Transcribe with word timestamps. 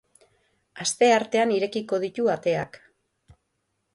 Asteartean 0.85 1.53
irekiko 1.57 2.01
ditu 2.05 2.27
ateak. 2.37 2.79